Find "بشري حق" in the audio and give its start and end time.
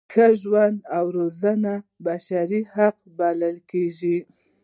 2.05-2.97